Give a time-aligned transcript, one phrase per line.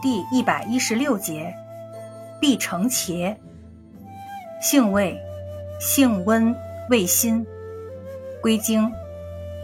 [0.00, 1.52] 第一百一十六节，
[2.40, 3.34] 必成茄。
[4.60, 5.20] 性味，
[5.80, 6.54] 性温，
[6.88, 7.44] 味辛。
[8.40, 8.92] 归经，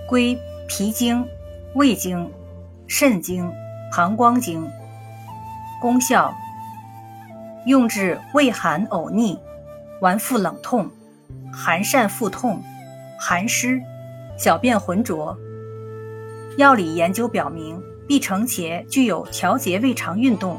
[0.09, 1.25] 归脾经、
[1.75, 2.29] 胃经、
[2.89, 3.49] 肾经、
[3.93, 4.69] 膀胱经。
[5.81, 6.35] 功效，
[7.67, 9.39] 用治胃寒呕逆、
[10.01, 10.91] 脘腹冷痛、
[11.53, 12.61] 寒疝腹痛、
[13.19, 13.81] 寒湿、
[14.37, 15.37] 小便浑浊。
[16.57, 17.81] 药理研究表明。
[18.07, 20.59] 碧城茄具有调节胃肠运动、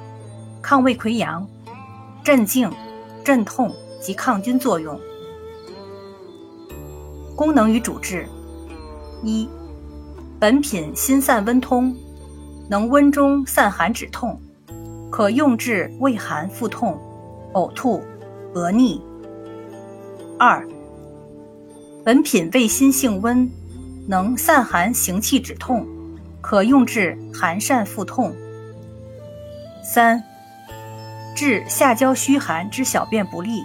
[0.61, 1.47] 抗胃溃疡、
[2.23, 2.71] 镇静、
[3.23, 3.71] 镇痛
[4.01, 4.99] 及抗菌作用。
[7.35, 8.27] 功能与主治：
[9.21, 9.47] 一、
[10.39, 11.95] 本品辛散温通，
[12.69, 14.41] 能温中散寒止痛，
[15.11, 16.99] 可用治胃寒腹痛、
[17.53, 18.01] 呕吐、
[18.53, 19.01] 额逆。
[20.39, 20.67] 二、
[22.03, 23.49] 本品味辛性温，
[24.07, 25.85] 能散寒行气止痛。
[26.47, 28.31] 可用治寒疝腹痛。
[29.83, 30.23] 三、
[31.35, 33.63] 治下焦虚寒之小便不利，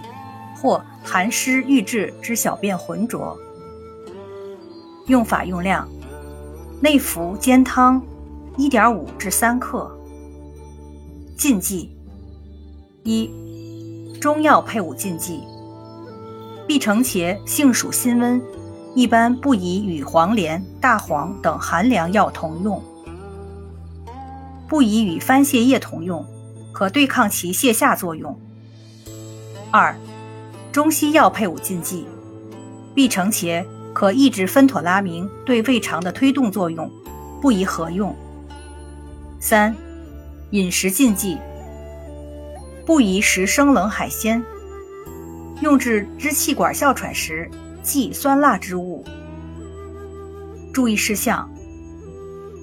[0.55, 3.37] 或寒湿郁滞之小便浑浊。
[5.05, 5.87] 用法用量：
[6.81, 8.01] 内服煎汤，
[8.57, 9.95] 一点五至三克。
[11.37, 11.95] 禁忌：
[13.03, 13.29] 一、
[14.19, 15.43] 中药配伍禁忌。
[16.67, 18.41] 碧城茄性属辛温。
[18.93, 22.83] 一般不宜与黄连、大黄等寒凉药同用，
[24.67, 26.25] 不宜与番泻叶同用，
[26.73, 28.37] 可对抗其泻下作用。
[29.71, 29.95] 二、
[30.73, 32.05] 中西药配伍禁忌：
[32.93, 36.91] 必成茄可抑制芬妥拉明对胃肠的推动作用，
[37.41, 38.13] 不宜合用。
[39.39, 39.73] 三、
[40.49, 41.37] 饮食禁忌：
[42.85, 44.43] 不宜食生冷海鲜，
[45.61, 47.49] 用治支气管哮喘时。
[47.83, 49.03] 忌酸辣之物。
[50.73, 51.49] 注意事项：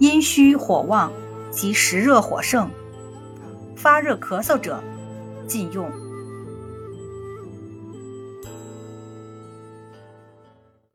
[0.01, 1.13] 阴虚火旺
[1.51, 2.71] 及实热火盛、
[3.77, 4.83] 发热咳嗽者
[5.47, 6.08] 禁用。